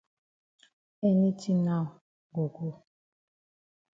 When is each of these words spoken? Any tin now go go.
Any 1.07 1.29
tin 1.39 1.57
now 1.65 1.83
go 2.33 2.43
go. 2.55 2.67